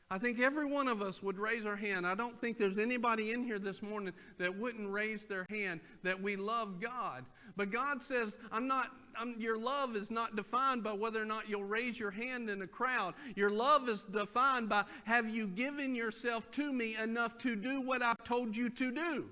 [0.10, 2.06] I think every one of us would raise our hand.
[2.06, 6.22] I don't think there's anybody in here this morning that wouldn't raise their hand that
[6.22, 7.26] we love God.
[7.56, 11.50] But God says, I'm not, I'm, your love is not defined by whether or not
[11.50, 13.16] you'll raise your hand in a crowd.
[13.36, 18.04] Your love is defined by have you given yourself to me enough to do what
[18.04, 19.26] I've told you to do?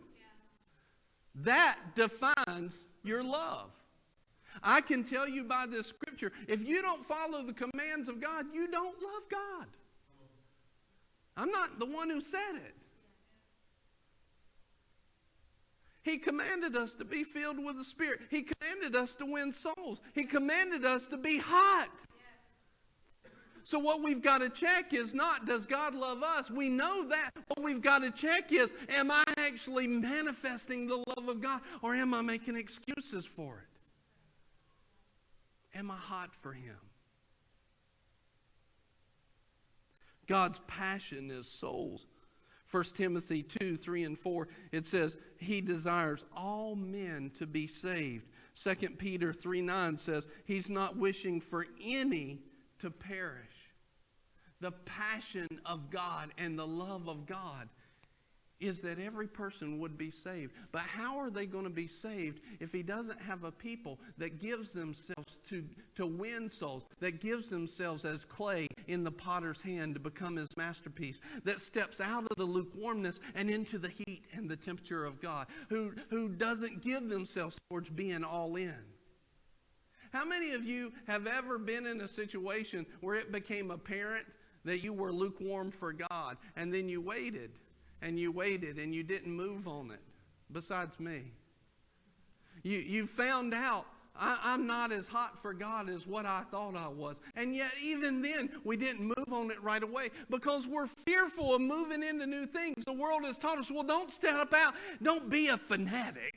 [1.36, 3.70] That defines your love.
[4.62, 8.46] I can tell you by this scripture if you don't follow the commands of God,
[8.54, 9.68] you don't love God.
[11.36, 12.76] I'm not the one who said it.
[16.04, 18.20] He commanded us to be filled with the Spirit.
[18.30, 20.02] He commanded us to win souls.
[20.13, 21.89] He commanded us to be hot.
[23.63, 26.52] So, what we've got to check is not does God love us?
[26.52, 27.32] We know that.
[27.47, 31.95] What we've got to check is am I actually manifesting the love of God or
[31.95, 35.78] am I making excuses for it?
[35.78, 36.76] Am I hot for Him?
[40.28, 42.06] God's passion is souls.
[42.69, 48.28] 1 Timothy 2 3 and 4, it says, He desires all men to be saved.
[48.56, 52.39] 2 Peter 3 9 says, He's not wishing for any
[52.80, 53.53] to perish.
[54.63, 57.67] The passion of God and the love of God
[58.62, 60.54] is that every person would be saved.
[60.71, 64.39] But how are they going to be saved if he doesn't have a people that
[64.39, 65.65] gives themselves to,
[65.97, 70.47] to win souls, that gives themselves as clay in the potter's hand to become his
[70.56, 75.19] masterpiece, that steps out of the lukewarmness and into the heat and the temperature of
[75.19, 78.78] God, who, who doesn't give themselves towards being all in?
[80.13, 84.26] How many of you have ever been in a situation where it became apparent
[84.65, 87.52] that you were lukewarm for God and then you waited?
[88.04, 90.02] and you waited and you didn't move on it,
[90.52, 91.32] besides me.
[92.62, 96.76] You, you found out I, am not as hot for God as what I thought
[96.76, 97.19] I was.
[97.36, 101.62] And yet, even then, we didn't move on it right away because we're fearful of
[101.62, 102.86] moving into new things.
[102.86, 106.36] The world has taught us, well, don't step out, don't be a fanatic.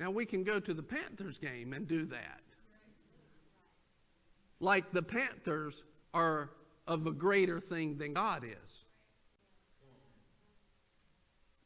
[0.00, 2.40] Now, we can go to the Panthers game and do that.
[4.60, 6.50] Like the Panthers are
[6.86, 8.86] of a greater thing than God is.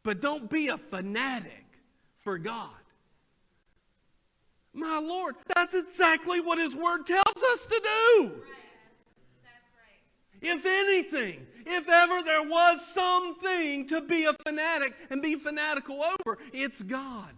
[0.03, 1.65] But don't be a fanatic
[2.19, 2.71] for God.
[4.75, 8.33] My Lord, that's exactly what His Word tells us to do.
[10.41, 16.39] If anything, if ever there was something to be a fanatic and be fanatical over,
[16.53, 17.33] it's God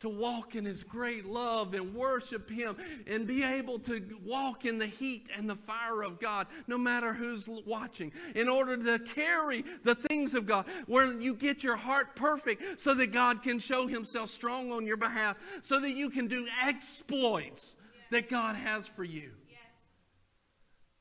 [0.00, 4.78] to walk in His great love and worship Him and be able to walk in
[4.78, 9.64] the heat and the fire of God, no matter who's watching, in order to carry
[9.84, 13.86] the things of God, where you get your heart perfect so that God can show
[13.86, 17.74] Himself strong on your behalf, so that you can do exploits
[18.10, 19.30] that God has for you.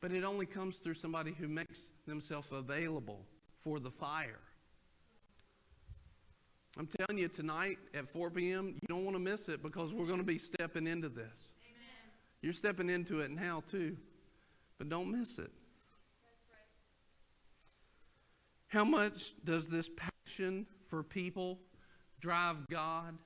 [0.02, 3.26] But it only comes through somebody who makes themselves available
[3.60, 4.40] for the fire.
[6.78, 10.08] I'm telling you tonight at 4 p.m., you don't want to miss it because we're
[10.08, 11.54] going to be stepping into this.
[11.64, 12.12] Amen.
[12.42, 13.96] You're stepping into it now too,
[14.78, 15.44] but don't miss it.
[15.44, 16.68] Right.
[18.68, 19.90] How much does this
[20.26, 21.60] passion for people
[22.20, 23.18] drive God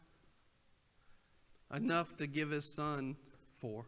[1.74, 3.16] enough to give his son
[3.60, 3.86] for?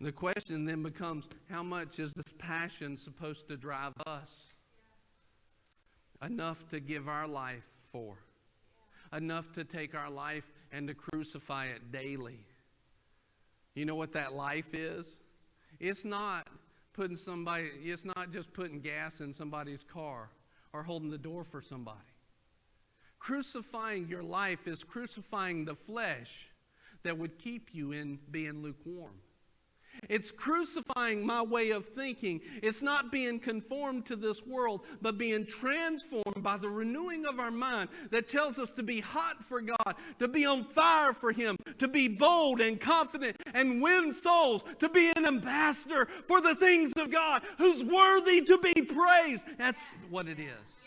[0.00, 4.51] The question then becomes how much is this passion supposed to drive us?
[6.24, 8.16] Enough to give our life for,
[9.12, 12.38] enough to take our life and to crucify it daily.
[13.74, 15.18] You know what that life is?
[15.80, 16.46] It's not
[16.92, 20.28] putting somebody, it's not just putting gas in somebody's car
[20.72, 21.98] or holding the door for somebody.
[23.18, 26.48] Crucifying your life is crucifying the flesh
[27.02, 29.14] that would keep you in being lukewarm.
[30.08, 32.40] It's crucifying my way of thinking.
[32.62, 37.50] It's not being conformed to this world, but being transformed by the renewing of our
[37.50, 41.56] mind that tells us to be hot for God, to be on fire for Him,
[41.78, 46.92] to be bold and confident and win souls, to be an ambassador for the things
[46.96, 49.44] of God who's worthy to be praised.
[49.58, 50.81] That's what it is.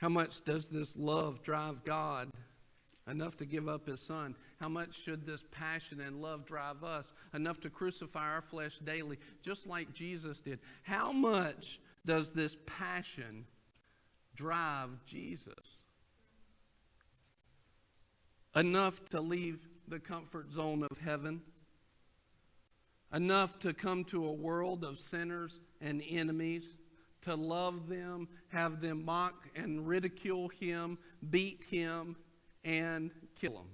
[0.00, 2.30] How much does this love drive God
[3.06, 4.34] enough to give up his son?
[4.58, 9.18] How much should this passion and love drive us enough to crucify our flesh daily,
[9.42, 10.60] just like Jesus did?
[10.84, 13.44] How much does this passion
[14.34, 15.84] drive Jesus?
[18.56, 21.42] Enough to leave the comfort zone of heaven?
[23.12, 26.64] Enough to come to a world of sinners and enemies?
[27.22, 30.98] To love them, have them mock and ridicule him,
[31.30, 32.16] beat him,
[32.64, 33.66] and kill him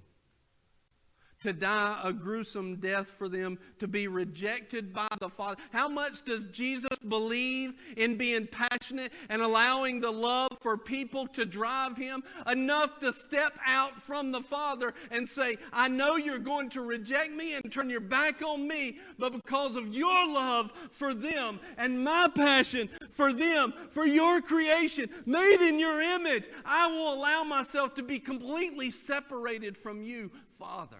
[1.39, 5.61] to die a gruesome death for them, to be rejected by the Father.
[5.71, 11.45] How much does Jesus believe in being passionate and allowing the love for people to
[11.45, 12.23] drive him?
[12.45, 17.31] Enough to step out from the Father and say, I know you're going to reject
[17.31, 22.03] me and turn your back on me, but because of your love for them and
[22.03, 27.95] my passion for them, for your creation, made in your image, I will allow myself
[27.95, 30.97] to be completely separated from you, Father.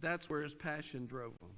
[0.00, 1.50] That's where his passion drove him.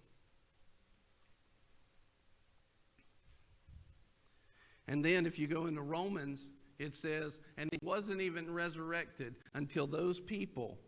[4.89, 6.41] And then if you go into Romans,
[6.79, 10.79] it says, and he wasn't even resurrected until those people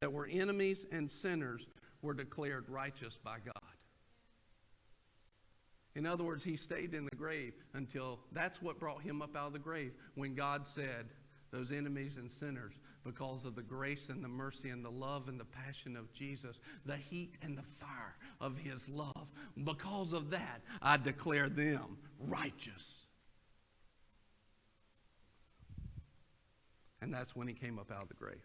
[0.00, 1.66] that were enemies and sinners
[2.00, 3.54] were declared righteous by God.
[5.96, 9.48] In other words, he stayed in the grave until that's what brought him up out
[9.48, 11.06] of the grave when God said,
[11.50, 15.40] those enemies and sinners because of the grace and the mercy and the love and
[15.40, 19.26] the passion of Jesus, the heat and the fire of his love.
[19.64, 23.06] Because of that, I declare them righteous.
[27.00, 28.44] And that's when he came up out of the grave.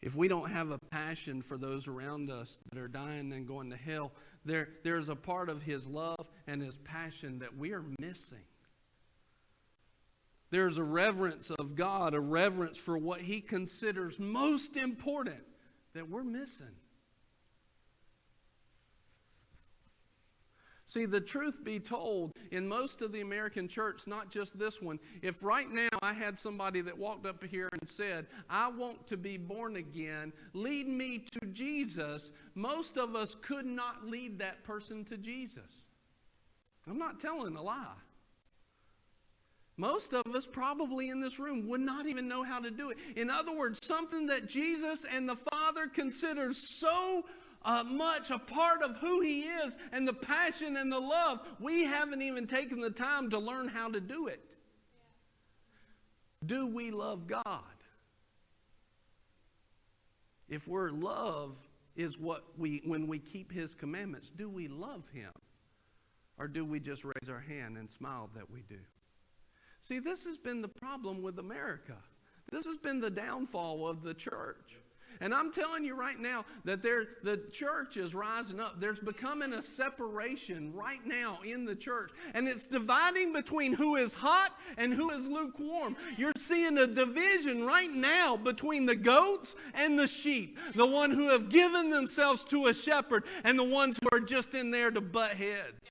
[0.00, 3.70] If we don't have a passion for those around us that are dying and going
[3.70, 4.12] to hell,
[4.44, 8.44] there, there's a part of his love and his passion that we are missing.
[10.50, 15.42] There's a reverence of God, a reverence for what He considers most important
[15.94, 16.74] that we're missing.
[20.88, 24.98] See, the truth be told, in most of the American church, not just this one,
[25.20, 29.18] if right now I had somebody that walked up here and said, I want to
[29.18, 35.04] be born again, lead me to Jesus, most of us could not lead that person
[35.04, 35.90] to Jesus.
[36.88, 37.84] I'm not telling a lie.
[39.76, 42.96] Most of us, probably in this room, would not even know how to do it.
[43.14, 47.26] In other words, something that Jesus and the Father consider so
[47.62, 51.84] uh, much a part of who He is and the passion and the love, we
[51.84, 54.40] haven't even taken the time to learn how to do it.
[56.46, 57.62] Do we love God?
[60.48, 61.56] If we're love
[61.96, 65.32] is what we when we keep his commandments, do we love him?
[66.38, 68.78] Or do we just raise our hand and smile that we do?
[69.82, 71.96] See, this has been the problem with America.
[72.50, 74.76] This has been the downfall of the church.
[75.20, 78.80] And I'm telling you right now that there, the church is rising up.
[78.80, 82.10] There's becoming a separation right now in the church.
[82.34, 85.96] And it's dividing between who is hot and who is lukewarm.
[86.16, 91.28] You're seeing a division right now between the goats and the sheep, the one who
[91.28, 95.00] have given themselves to a shepherd and the ones who are just in there to
[95.00, 95.90] butt heads.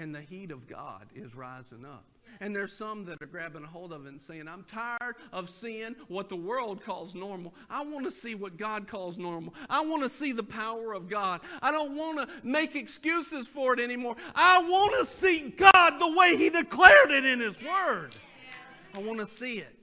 [0.00, 2.06] and the heat of God is rising up.
[2.40, 5.50] And there's some that are grabbing a hold of it and saying, I'm tired of
[5.50, 7.54] seeing what the world calls normal.
[7.68, 9.54] I want to see what God calls normal.
[9.68, 11.40] I want to see the power of God.
[11.60, 14.16] I don't want to make excuses for it anymore.
[14.34, 18.14] I want to see God the way He declared it in His Word.
[18.94, 19.76] I want to see it.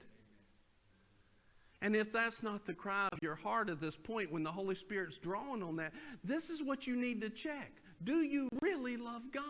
[1.80, 4.74] And if that's not the cry of your heart at this point, when the Holy
[4.74, 5.92] Spirit's drawing on that,
[6.24, 7.72] this is what you need to check.
[8.02, 9.44] Do you really love God?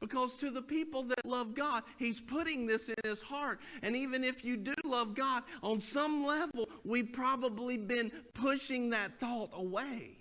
[0.00, 3.60] Because to the people that love God, He's putting this in His heart.
[3.82, 9.20] And even if you do love God, on some level, we've probably been pushing that
[9.20, 10.16] thought away.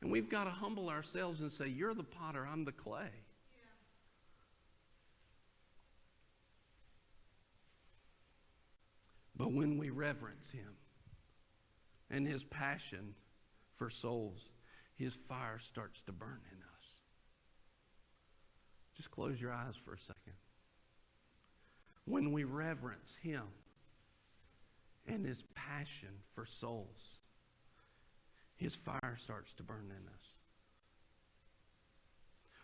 [0.00, 3.10] And we've got to humble ourselves and say, You're the potter, I'm the clay.
[9.36, 10.74] But when we reverence Him
[12.10, 13.14] and His passion
[13.76, 14.48] for souls,
[14.96, 16.61] His fire starts to burn in.
[18.96, 20.34] Just close your eyes for a second.
[22.04, 23.44] When we reverence Him
[25.06, 27.18] and His passion for souls,
[28.56, 30.36] His fire starts to burn in us.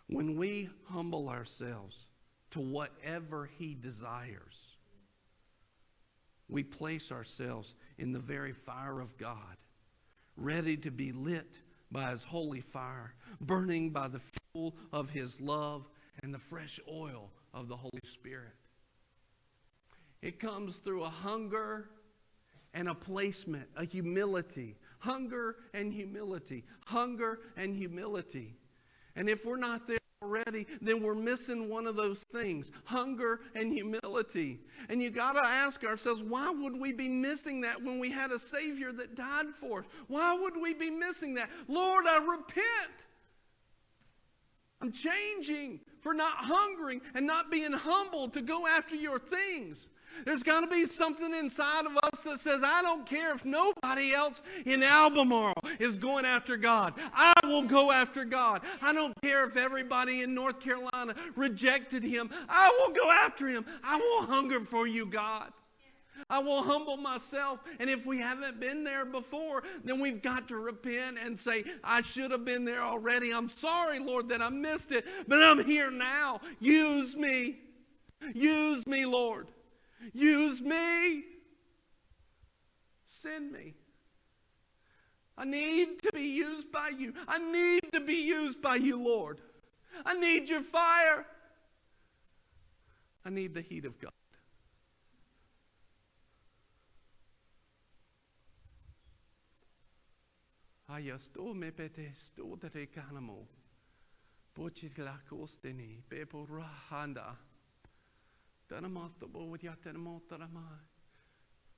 [0.07, 2.07] When we humble ourselves
[2.51, 4.75] to whatever He desires,
[6.47, 9.57] we place ourselves in the very fire of God,
[10.35, 11.59] ready to be lit
[11.91, 14.19] by His holy fire, burning by the
[14.53, 15.87] fuel of His love
[16.23, 18.53] and the fresh oil of the Holy Spirit.
[20.21, 21.89] It comes through a hunger
[22.73, 24.75] and a placement, a humility.
[24.99, 26.65] Hunger and humility.
[26.85, 28.55] Hunger and humility.
[29.15, 33.71] And if we're not there already, then we're missing one of those things hunger and
[33.71, 34.59] humility.
[34.89, 38.31] And you got to ask ourselves, why would we be missing that when we had
[38.31, 39.85] a Savior that died for us?
[40.07, 41.49] Why would we be missing that?
[41.67, 43.05] Lord, I repent.
[44.81, 49.87] I'm changing for not hungering and not being humble to go after your things.
[50.25, 54.13] There's got to be something inside of us that says, I don't care if nobody
[54.13, 56.93] else in Albemarle is going after God.
[57.13, 58.61] I will go after God.
[58.81, 62.29] I don't care if everybody in North Carolina rejected him.
[62.49, 63.65] I will go after him.
[63.83, 65.51] I will hunger for you, God.
[66.29, 67.59] I will humble myself.
[67.79, 72.01] And if we haven't been there before, then we've got to repent and say, I
[72.01, 73.31] should have been there already.
[73.31, 76.41] I'm sorry, Lord, that I missed it, but I'm here now.
[76.59, 77.59] Use me.
[78.33, 79.49] Use me, Lord.
[80.13, 81.23] Use me.
[83.05, 83.75] Send me.
[85.37, 87.13] I need to be used by you.
[87.27, 89.39] I need to be used by you, Lord.
[90.05, 91.25] I need your fire.
[93.25, 94.11] I need the heat of God.
[100.89, 101.03] Me
[104.97, 107.35] la kosteni pe por rahanda.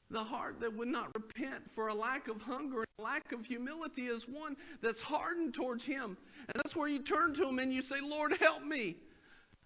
[0.09, 3.45] The heart that would not repent for a lack of hunger and a lack of
[3.45, 6.17] humility is one that's hardened towards Him.
[6.47, 8.95] And that's where you turn to Him and you say, Lord, help me.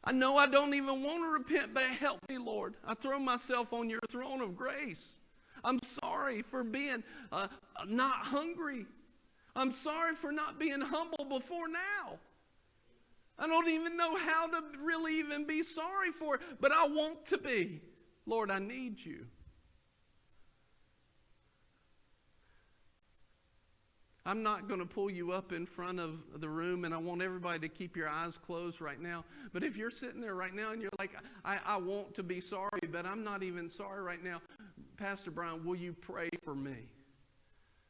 [0.04, 2.76] I know I don't even want to repent, but help me, Lord.
[2.86, 5.16] I throw myself on your throne of grace.
[5.64, 7.48] I'm sorry for being uh,
[7.88, 8.86] not hungry.
[9.56, 12.20] I'm sorry for not being humble before now.
[13.38, 17.26] I don't even know how to really even be sorry for it, but I want
[17.28, 17.82] to be.
[18.26, 19.26] Lord, I need you.
[24.28, 27.22] I'm not going to pull you up in front of the room, and I want
[27.22, 29.24] everybody to keep your eyes closed right now.
[29.54, 31.12] But if you're sitting there right now and you're like,
[31.44, 34.42] I, I want to be sorry, but I'm not even sorry right now,
[34.98, 36.88] Pastor Brian, will you pray for me?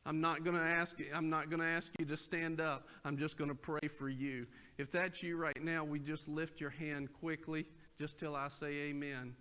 [0.06, 2.88] I'm not going to ask you, I'm not going to ask you to stand up.
[3.04, 4.46] I'm just going to pray for you.
[4.78, 7.66] If that's you right now, we just lift your hand quickly
[7.98, 9.36] just till I say amen.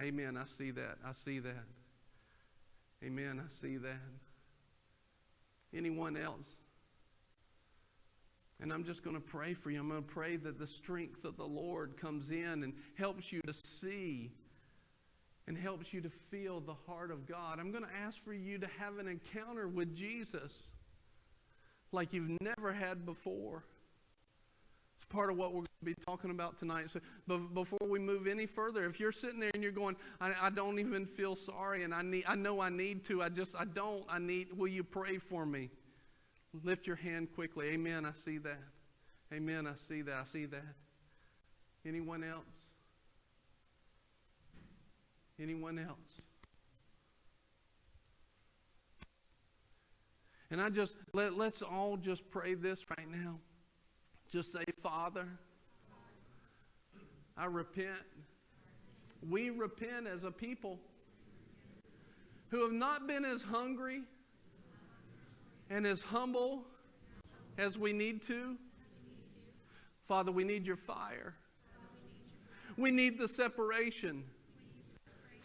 [0.00, 0.38] Amen.
[0.38, 0.96] I see that.
[1.04, 1.64] I see that.
[3.04, 3.42] Amen.
[3.44, 4.00] I see that.
[5.74, 6.48] Anyone else?
[8.62, 9.80] And I'm just going to pray for you.
[9.80, 13.40] I'm going to pray that the strength of the Lord comes in and helps you
[13.46, 14.30] to see
[15.46, 17.58] and helps you to feel the heart of God.
[17.58, 20.52] I'm going to ask for you to have an encounter with Jesus
[21.92, 23.64] like you've never had before.
[24.96, 26.90] It's part of what we're going to be talking about tonight.
[26.90, 30.34] So, but before we move any further, if you're sitting there and you're going, I,
[30.42, 33.54] I don't even feel sorry, and I need, I know I need to, I just,
[33.56, 34.52] I don't, I need.
[34.56, 35.70] Will you pray for me?
[36.64, 37.68] Lift your hand quickly.
[37.70, 38.04] Amen.
[38.04, 38.62] I see that.
[39.32, 39.66] Amen.
[39.66, 40.14] I see that.
[40.14, 40.74] I see that.
[41.86, 42.44] Anyone else?
[45.40, 46.20] Anyone else?
[50.50, 53.38] And I just, let, let's all just pray this right now.
[54.30, 55.26] Just say, Father,
[57.36, 57.88] I repent.
[59.28, 60.78] We repent as a people
[62.48, 64.02] who have not been as hungry
[65.70, 66.64] and as humble
[67.56, 68.56] as we need to.
[70.08, 71.34] Father, we need your fire.
[72.76, 74.24] We need the separation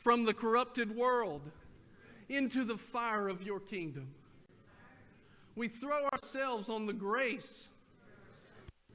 [0.05, 1.41] from the corrupted world
[2.29, 4.07] into the fire of your kingdom.
[5.55, 7.69] We throw ourselves on the grace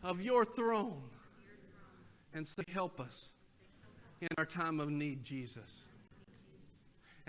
[0.05, 1.03] of your throne
[2.33, 3.31] and say, Help us
[4.21, 5.83] in our time of need, Jesus.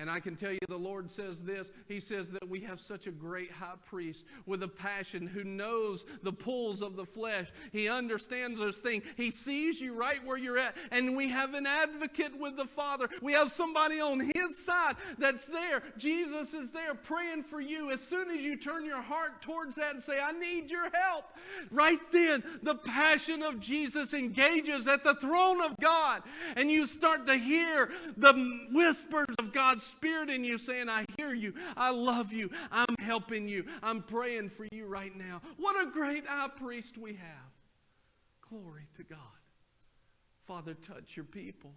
[0.01, 1.69] And I can tell you, the Lord says this.
[1.87, 6.05] He says that we have such a great high priest with a passion who knows
[6.23, 7.49] the pulls of the flesh.
[7.71, 9.03] He understands those things.
[9.15, 10.75] He sees you right where you're at.
[10.89, 13.09] And we have an advocate with the Father.
[13.21, 15.83] We have somebody on his side that's there.
[15.99, 17.91] Jesus is there praying for you.
[17.91, 21.25] As soon as you turn your heart towards that and say, I need your help,
[21.69, 26.23] right then, the passion of Jesus engages at the throne of God.
[26.55, 28.33] And you start to hear the
[28.71, 33.47] whispers of God's Spirit in you saying, I hear you, I love you, I'm helping
[33.47, 35.41] you, I'm praying for you right now.
[35.57, 37.51] What a great high priest we have.
[38.49, 39.17] Glory to God.
[40.47, 41.71] Father, touch your people.